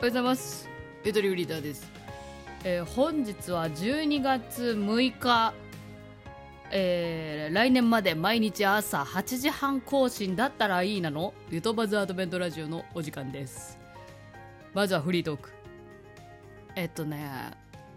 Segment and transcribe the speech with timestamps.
[0.00, 0.66] おはようございます。
[1.04, 1.86] ゆとりリーターです、
[2.64, 5.52] えー本日は12月6日
[6.70, 11.34] えー来年まで毎日朝8時半更新だったらいいなの？
[11.50, 13.78] ゆとばずアドベントラジオのお時間です。
[14.72, 15.50] まずはフリートーク。
[16.76, 17.50] えっとね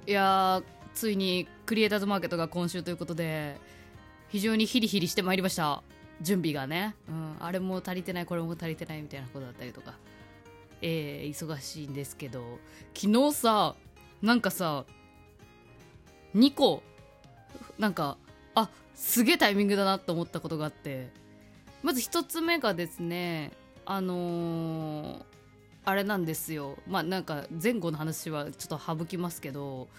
[0.06, 0.62] いや
[0.94, 3.56] ついにクリエイターズマーケットが今週ということで
[4.28, 5.82] 非常にヒリヒリしてまいりました。
[6.20, 9.94] 準備がね、うん、あれも足りてないこれも足りてないみたいなことだったりとか。
[10.84, 12.60] えー忙しいんですけど
[12.94, 13.76] 昨日さ
[14.22, 14.86] なんかさ
[16.36, 16.84] 2個
[17.80, 18.18] なんか
[18.54, 21.10] あすげえタイミングだなと思ったことがあって
[21.82, 23.52] まず1つ目がですね
[23.86, 25.24] あのー
[25.86, 26.78] あれなんですよ。
[26.88, 29.90] まあなんか前後の話はちょっと省きますけど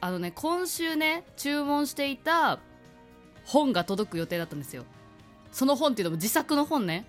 [0.00, 2.58] あのね今週ね注文していた
[3.46, 4.84] 本が届く予定だったんですよ。
[5.52, 7.06] その本っていうのも自作の本ね。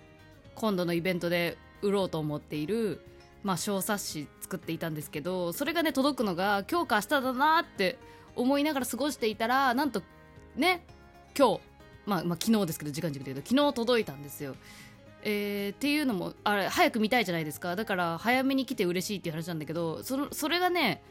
[0.56, 3.02] 今度のイベントで売ろうと思っている、
[3.44, 7.98] まあ、小冊子作っていたんですけどそれがね届くのが今日か明日だなって
[8.36, 10.02] 思いながら過ごしていたらなんと
[10.56, 10.86] ね
[11.38, 11.62] 今日
[12.06, 14.56] まあ、まあ昨日ですけど時間軸で言うと昨日届いたんですよ。
[15.24, 17.76] えーっていうのもあれ早く見たいじゃないですか。
[17.76, 21.04] だから早めに来て嬉しいっていう話なんだけどそのそれがね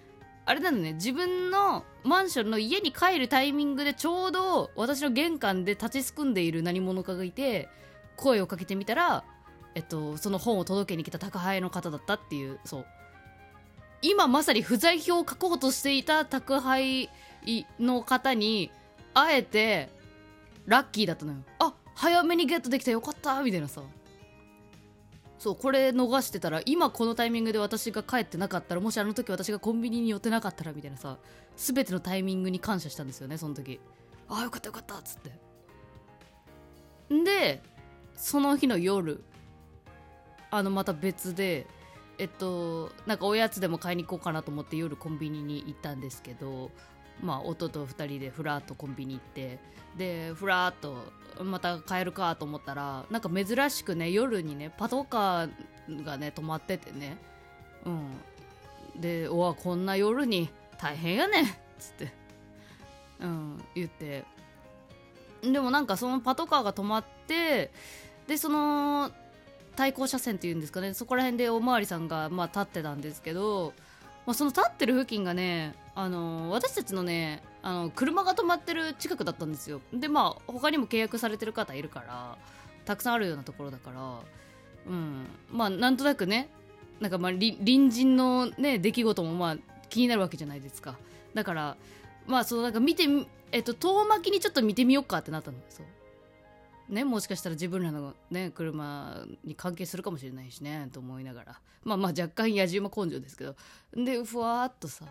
[0.47, 7.69] あれなのね自分のマンションの家に帰るタイミングでちょうど私の玄関で立ちすくんでいる何者かがいて
[8.17, 9.25] 声をかけてみたら、
[9.75, 12.87] えっと、その本を届けに来た宅配の方だったっていうそう。
[14.03, 17.11] 今まさに不在票を書こうとしていた宅配
[17.79, 18.71] の方に
[19.13, 19.91] あえて
[20.67, 21.39] ラッキーだったのよ。
[21.59, 23.83] あ早めにゲットできたよかったみたいなさ。
[25.39, 31.17] そうこれ逃してたら今このタイミングで私が帰ってなかったらもしあの時私がコンビニに寄ってなかったらみたいなさ
[31.57, 33.81] 全てのタイミングに感謝したんですよねその時。
[34.29, 35.33] ああよかったよかったっつって。
[37.25, 37.63] で
[38.17, 39.25] その日の夜
[40.51, 41.67] あのまた別で
[42.19, 46.71] えっとなんかおやつでも買いに行こうかなと思って夜コンビニに行ったんですけど
[47.23, 49.59] まあ夫と2人でふらっとコンビニ行って
[49.97, 50.97] でふらっと
[51.43, 57.17] また帰るかと思ったらなんか珍しくね夜にねパトカーがね止まっててね
[57.85, 59.01] うん。
[59.01, 62.13] で「おわこんな夜に大変やねん」っつって
[63.21, 64.25] うん言って。
[65.43, 67.71] でもなんかそのパトカーが止まって
[68.27, 69.11] でその
[69.81, 70.93] 対向車線っていうんですかね。
[70.93, 73.73] そこら辺でおまわりさんがまあ立ってたんですけど、
[74.27, 79.81] まあ、その立ってる付近がねあの私たちのねあの車が止まってる近くだったんですよ。
[79.91, 82.37] でまあ他にも契約されてる方いるから
[82.85, 84.19] たくさんあるようなところだから。
[84.87, 85.27] うん。
[85.51, 86.51] まあなんとなくね
[87.01, 87.57] なんかまあ隣
[87.89, 89.57] 人のね出来事もまあ
[89.89, 90.99] 気になるわけじゃないですか。
[91.33, 91.79] だから
[92.27, 93.05] まあそのなんか見て
[93.51, 95.57] えっと遠巻きにちょっと見てみようかってなったの。
[95.71, 95.87] そう。
[96.91, 101.61] ね、もしかしたら自分らの、ね、車に関係するかもしれないしねと思いながら。
[101.85, 103.55] まあまあ若干野じ馬根性ですけど。
[103.95, 105.07] でふわっとさ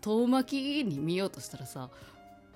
[0.00, 1.88] 遠巻きに見ようとしたらさ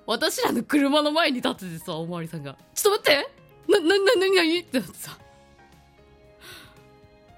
[0.05, 3.31] 私らの車の前に立っててさおまわりさんが「ちょっと待って
[3.67, 5.17] な、な、な、なな?」ってなってさ。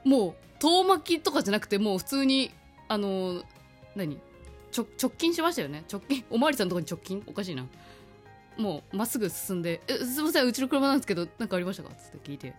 [0.03, 2.51] もう遠巻きとかじゃなくてもう普通に
[2.87, 3.43] あの
[3.95, 4.19] 何？
[4.71, 4.85] 直
[5.17, 5.85] 近しましたよね。
[5.91, 6.25] 直近？
[6.29, 7.23] おまわりさんのとこに直近？
[7.27, 7.65] おかしいな。
[8.57, 12.53] もうまっすぐ進んで「えすいませんうちの車なんですけど何かありましたか?」っつって聞いて。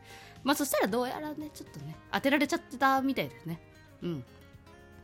[0.44, 3.60] まあそしたらどうやらねちょっとね当てられちゃってたみたいですね。
[4.02, 4.24] うん。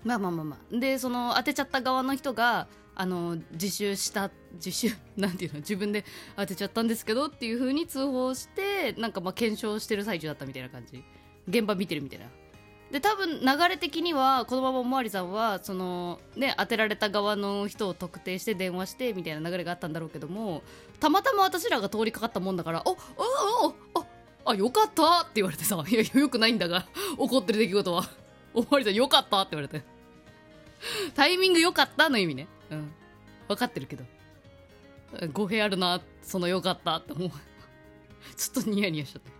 [0.04, 0.76] まあまあまあまあ。
[0.76, 2.66] でその当てちゃった側の人が
[2.96, 5.60] あの自首した自首 なんていうの？
[5.60, 6.04] 自分で
[6.36, 11.04] 当てちゃったんですけどっていう風に通報してなんかまあ検証してる最中だったみたいな感じ。
[11.46, 12.26] 現場見てるみたいな。
[12.90, 20.62] で多分流れ的にはこのままおまわりさんはそのね当てられた側の人を特定して電話してみたいな流れがあったんだろうけども
[20.98, 22.96] たまたま私らが通りかかったもんだから「おお
[23.94, 26.86] おああよかった」って言われてさ「いやよくないんだが
[27.18, 28.04] 起こってる出来事は。
[28.54, 29.84] おまわりさんよかった」って言われて。
[31.14, 32.46] タイミングよかったの意味ね。
[32.70, 32.92] うん。
[33.48, 34.04] 分かってるけど。
[35.32, 37.30] 語弊あるなそのよかったって思う。
[38.36, 39.37] ちょっとニヤニヤしちゃった。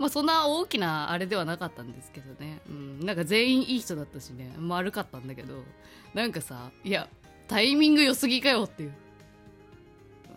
[0.00, 4.50] まあそんな大きなあれではなかったんですけどね、うん、なんか全員いい人だったしね。
[4.58, 5.62] 丸かったんだけど。
[6.14, 7.06] なんかさいや
[7.46, 8.94] タイミング良すぎかよっていう。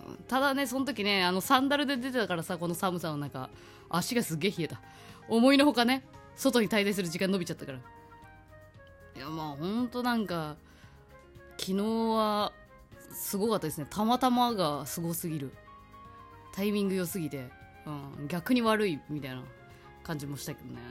[0.06, 3.50] うんただねその時ねあのサンダルで出てたからさこの寒さの中
[3.89, 4.81] 足がすげえ冷えた。
[5.30, 6.04] 思いのほかね
[6.36, 7.77] 外に滞在する時間伸びちゃったから。
[7.77, 10.57] いやまあほんとなんか
[11.57, 12.51] 昨日は
[13.13, 13.88] すごかったですね。
[13.89, 15.54] たまたまがすごすぎる。
[16.54, 17.62] タイミング良すぎて。
[17.85, 19.44] うん、逆に悪いみたいな
[20.03, 20.81] 感じもしたけどね、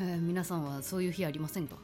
[0.00, 1.76] えー皆さんはそういう日ありませんか？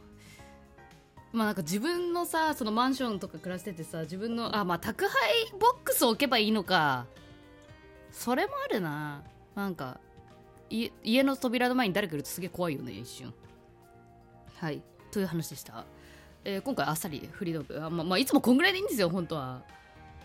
[1.32, 5.12] まあなんか自分のさそのマンションとか暮らしててさ自分のあまあ宅配
[5.60, 7.06] ボックス置けばいいのか。
[8.10, 9.22] それもあるな。
[9.54, 10.00] なんか
[10.70, 13.34] い家の扉の前に誰かいるとすげえ怖いよね一瞬。
[14.56, 14.82] はい。
[15.10, 15.84] という話でした、
[16.44, 19.62] えー今回あっさりフリードーグあ、ままあ、いつもこんぐらいでいいんですよ本当は。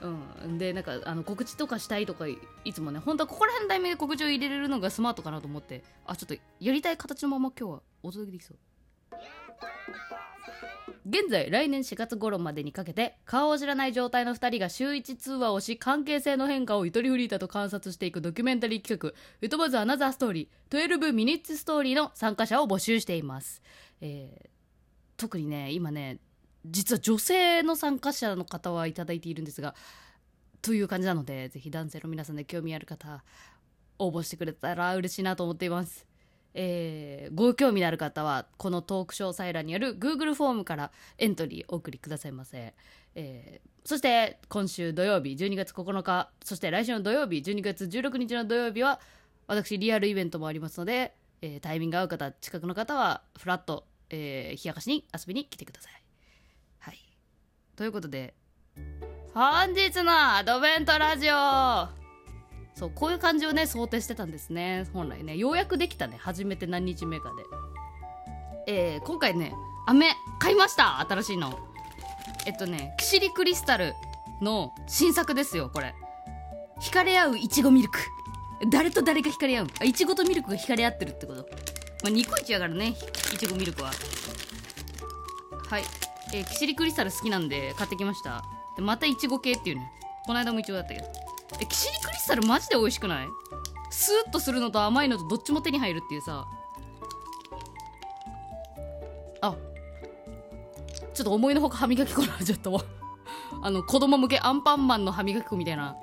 [0.02, 2.38] うん、でなんかあの告知とかしたいとかい
[2.74, 5.84] つもね本当はここら辺のタイミングで告知を入れれるのがスマートかなと思って。
[6.06, 8.58] あちょっとやりたい形のまま今日はお届けできそう。
[11.06, 23.62] 現在来年4月頃までにかけて顔を知らない状態の2人が週1通話をし関係性の変化をゆとりフリータと観察していくドキュメンタリー企画「ゆとばずアナザーストーリー12ミニッツストーリー」の参加者を募集しています、
[24.00, 24.54] えー
[25.16, 26.20] 特にね今ね
[26.66, 29.76] 実は女性の参加者の方はいただいているんですが
[30.62, 33.24] という感じなのでぜひ男性の皆さんで興味ある方
[34.00, 36.08] 応募してくれたら嬉しいなと思っています。
[36.56, 42.74] えーご興味のある方はこのトーク詳細欄にある Google フォームからエントリーお送りくださいませ、
[43.16, 49.02] えーそして今週土曜日12月9日そして来週の土曜日12月16日の土曜日は
[49.46, 56.03] 私リアルイベントもありますので、えータイミング合う方近くの方はフラット、えー、冷やかしに遊びに来てください。
[57.76, 58.36] ということで
[59.34, 61.34] 本日のアドベントラジオ。
[62.76, 64.88] そうこういう感じをね想定してたんですね。
[64.94, 65.36] 本来ね。
[65.38, 66.18] ようやくできたね。
[66.20, 67.32] 初めて何日目か
[68.68, 68.74] で。
[68.74, 69.54] えー、今回ね
[69.88, 71.00] 飴買いました。
[71.00, 71.58] 新しいの。
[72.46, 73.94] えっとねキシリクリスタル
[74.40, 75.96] の新作ですよこれ。
[76.80, 77.98] 惹かれ合ういちごミルク。
[78.72, 79.68] 誰と誰が惹かれ合う？
[79.80, 81.42] あいちごとミルクが惹かれ合ってるってこと。
[82.04, 82.90] まあニコイチやからね
[83.34, 83.92] いちごミルクは。
[85.70, 85.84] はい、
[86.34, 88.44] えーキシリクリスタル好きなんで買ってきました。
[88.76, 89.92] でまたいちご系っていうね。
[90.26, 91.08] この間もいちごだったけど。
[91.60, 93.28] えキシリクリスタルマジで美味しくない？
[93.92, 96.46] スーッとするのと甘いのとどっちも手に入るっていうさ。
[99.42, 99.56] あ
[101.14, 102.82] ちょっと思いのほか歯磨き粉になっちゃったわ。
[103.62, 105.96] あの子供向けアンパンマンの歯磨き粉みたいな。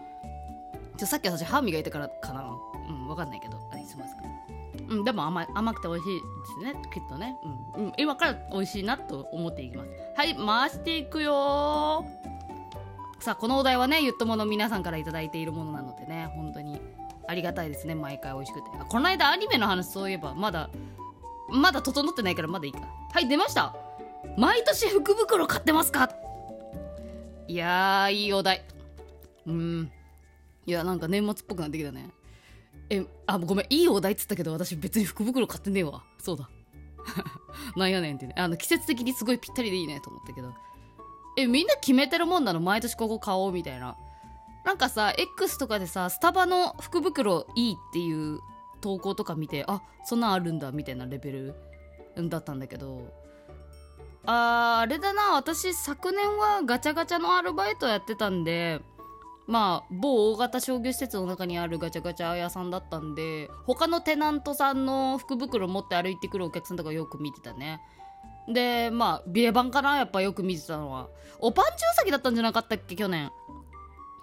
[0.96, 2.44] ちょさっき私歯磨いてからかな。
[2.88, 3.56] うんわかんないけど。
[3.56, 4.19] はいすいません。
[4.90, 6.22] うん、でも甘甘くて美味しいで
[6.70, 7.36] すねきっとね、
[7.76, 7.84] うん。
[7.84, 9.90] うん、今から美味しいなと思っていきます。
[10.16, 12.04] はい回していくよ
[13.20, 16.80] さあこのお題はねゆっともの皆さんから頂いているものなのでね本当に。
[17.28, 18.70] ありがたいですね毎回美味しくて。
[18.80, 20.68] あこの間アニメの話そういえばまだ
[21.48, 22.80] まだ整ってないからまだいいか。
[23.12, 23.76] はい出ました。
[24.36, 26.10] 毎年福袋買ってますか？
[27.46, 28.64] いやーいいお題。
[29.46, 29.92] うん。
[30.66, 32.10] いやなんか年末っぽくなってきたね。
[32.90, 36.02] えあごめんいいお題っつったけど私別に福袋買ってねえわ。
[36.18, 36.50] そうだ。
[37.76, 38.34] なんやねんってね。
[38.36, 40.52] あの季節的にすごいぴったりでいいねと思ったけど。
[41.38, 42.60] えみんな決めてるもんなの？
[42.60, 43.96] 毎年ここ買おうみたいな。
[44.64, 48.40] なんかさ X とかでさスタバの福袋いいっていう
[48.80, 51.54] 投稿とか見てあそんなんあるんだみたいなレベル
[52.16, 53.06] だったんだけど。
[54.26, 55.32] あーあれだな。
[55.36, 58.82] 私昨年はガチャガチャのアルバイトやってたんで
[59.50, 67.80] まあ某大型商業施設の中にあるガチャガチャ屋さんだったんで他のテナントさんの福袋持って歩いてくるお客さんとかよく見てたね。
[68.46, 69.96] でまあビエバンかな？
[69.96, 71.08] やっぱよく見てたのは。
[71.40, 72.94] おパンチウサギだったんじゃなかったっけ？
[72.94, 73.32] 去年。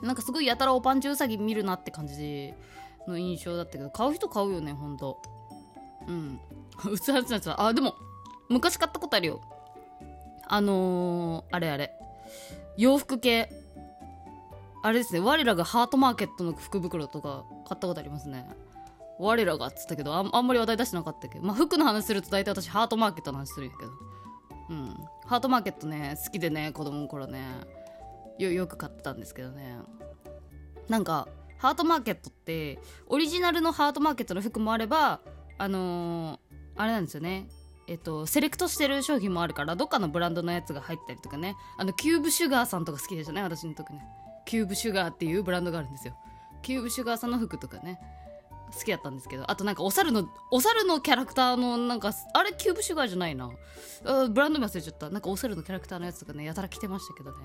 [0.02, 2.54] なんかすごいやたらおパンチウサギ見るなって感じ
[3.06, 5.22] の印象だったけど買う人買うよねほんと。
[6.08, 6.40] うん。
[6.90, 7.96] うつはつなつあでも
[8.48, 9.42] 昔買ったことあるよ。
[10.48, 11.92] あのー、あれあれ。
[12.78, 13.50] 洋服系。
[14.84, 18.48] あれですね我らがハートマーケットの福袋とか買ったことありますね。
[19.20, 21.40] 我らがっつったけどあんまり話題出してなかったけ？
[21.40, 23.92] どまあ服の話すると大体私ハートマーケットの話するんやけど。
[24.70, 24.96] うん。
[25.26, 27.42] ハートマーケットね好きでね子供の頃ね
[28.38, 29.78] よよく買ってたんですけどね。
[30.88, 35.22] なんかハートマーケットってオリジナルのハートマーケットの服もあれば
[35.58, 36.40] あのー
[36.80, 37.48] あれなんですよね。
[37.88, 41.56] えっと、セレクトしてる商品もあるからどっかのブランドのやつが入ったりとかね。
[41.78, 44.06] あのキューブシュガーさんとか好きでしたね私の時ね。
[44.48, 46.16] キューブシュガーっていうブランドがあるんですよ。
[46.64, 48.00] キューブシュガーさんの服とかね。
[48.74, 49.50] 好きだったんですけど。
[49.52, 53.52] あとなんかお猿のお猿のキャラクターのなんかあれキューブシュガーじゃないな。
[54.04, 55.10] ブランド名忘れちゃった。
[55.10, 57.38] なんかお猿のキャラクターのやつとかねやたら着てましたけどね。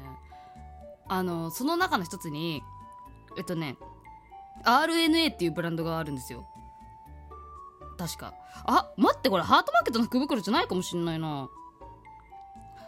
[1.08, 2.62] あのその中の一つに
[3.36, 3.76] えっとね
[4.64, 6.46] RNA っていうブランドがあるんですよ。
[7.98, 8.34] 確か。
[8.64, 11.48] あ待ってこれハートマーケットの福袋じゃないかもしんないな。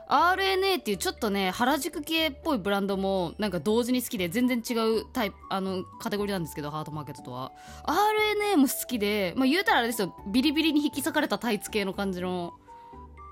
[0.08, 7.52] RNA っていうちょっとね原宿系っぽいブランドもなんか同時に好きで全然違うタイプあのカテゴリーなんですけどハートマーケットとは。
[7.84, 12.54] RNA も好きでまあ言うたらあれですよビリビリに引き裂かれたタイツ系の感じの、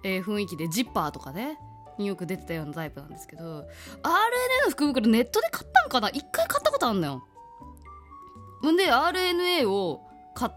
[0.04, 1.58] えー雰囲気でジッパーとかね
[1.98, 3.64] によく出てたようなタイプなんですけど RNA
[4.64, 6.08] の福袋ネットで買ったんかな？
[6.08, 7.22] 一回買ったことあんのよ。
[8.70, 10.00] んで RNA を
[10.34, 10.52] 買っ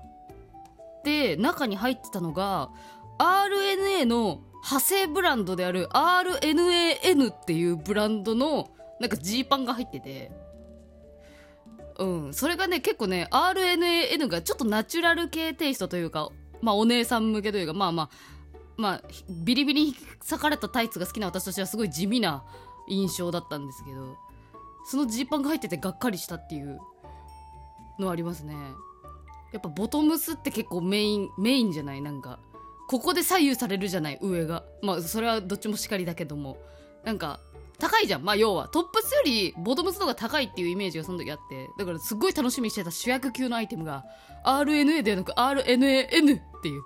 [1.03, 2.69] て中に入ってたのが
[3.19, 8.69] RNA の派生ブランドである RNAN っていうブランドの
[8.99, 10.31] なんかジーパンが入ってて。
[11.99, 12.33] うん。
[12.33, 16.29] それがね結構ね RNAN がちょっとナチュラル系テイストというか
[16.61, 18.09] まあお姉さん向けというかまあまあ
[18.75, 22.43] まあビリビリに裂かれたタイツが好きな私としてはすごい地味な
[22.89, 24.17] 印象だったんですけど
[24.85, 26.79] そのジーパンが入っててがっかりしたっていう
[27.97, 28.55] のはありますね。
[29.53, 32.01] やっぱボトムスって結構メインメインじゃない？
[32.01, 32.39] なんか
[32.87, 34.63] ここで左右されるじゃない上が。
[34.81, 36.57] まあそれはどっちもしかりだけども。
[37.03, 37.39] なんか
[37.77, 38.23] 高いじゃん。
[38.23, 41.69] まあ要はトップスよりボトムスの方が高いっていうイメージがその時あって。
[41.77, 44.05] だからすっごい楽しみにしてた主役級のアイテムが
[44.45, 46.81] RNA ではなく RNAN っていう。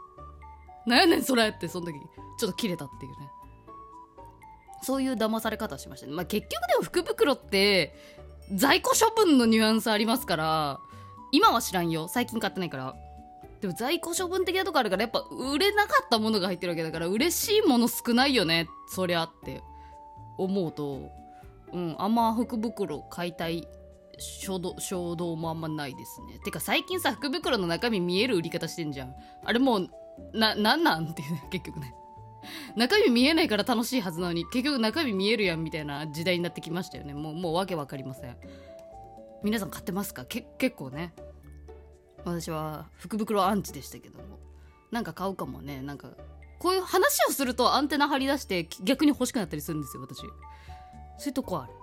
[0.86, 2.00] なんやねんそれってその時。
[2.40, 3.30] ちょっと切れたっていうね。
[4.82, 6.14] そういう騙され方しましたね。
[6.14, 7.94] まあ結局でも福袋って
[8.56, 10.80] 在庫処分のニュアンスありますから
[11.32, 12.08] 今は知らんよ。
[12.08, 12.96] 最近買ってないから。
[13.62, 19.62] でも在庫処分的なとこあるからやっぱ売れなかったものが入ってるわけだから嬉しいもの少ないよねそりゃって。
[20.38, 21.12] 思うと
[21.74, 23.68] うんあんま福袋買いたい
[24.18, 26.40] 衝動衝動もあんまないですね。
[26.44, 29.14] てか最近さ福袋の中身見える売り方してんじゃん。
[29.44, 29.90] あれもう
[30.34, 31.94] ななんなんっていう 結局ね。
[32.78, 37.14] 中身見えないから楽しいはずなのに結局中身見えるやんみたいな時代になってきましたよね。
[37.14, 38.38] もうもうわけわかりません。
[39.44, 40.24] 皆さん買ってますか？
[40.26, 41.14] 結構ね。
[42.26, 44.40] 私は福袋アンチでしたけども。
[44.92, 45.82] なんか買うかもね。
[45.82, 46.10] なんか
[46.58, 50.22] こういう話をするとアンテナ張り出して逆に欲しくなったりするんですよ私。
[50.22, 50.26] そ
[51.26, 51.74] ういうとこある。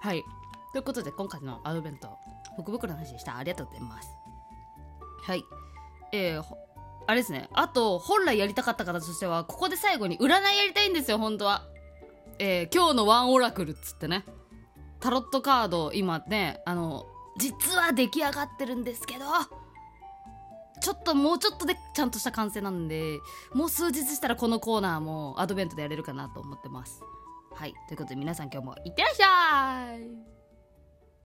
[0.00, 0.24] はい。
[0.72, 2.16] ということで今回のアドベント。
[2.56, 3.36] 福袋の話でした。
[3.36, 4.08] ありがとうございます。
[5.22, 5.44] はい。
[6.12, 6.44] えー、
[7.06, 7.48] あれですね。
[7.52, 11.64] あと本来やりたかった方としてはここで最後に占いやりたいんですよ本当は。
[12.38, 14.24] えー、今日のワンオラクルっつってね。
[15.00, 17.06] タロットカード今ねあの
[17.36, 19.24] 実は出来上がってるんですけど
[20.80, 23.18] ちょっともうちょっとでちゃんとした完成なんで
[23.54, 27.02] もう数日したらこのコーナーもアドベントでやれるかなと思ってます。
[27.54, 27.74] はい。
[27.86, 30.41] ということで皆さん今日もいってらっしゃい。